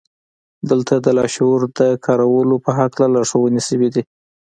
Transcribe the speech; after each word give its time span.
دلته 0.69 0.93
د 1.05 1.07
لاشعور 1.17 1.61
د 1.79 1.79
کارولو 2.05 2.55
په 2.65 2.71
هکله 2.79 3.05
لارښوونې 3.13 3.61
شوې 3.67 3.89
دي 3.95 4.03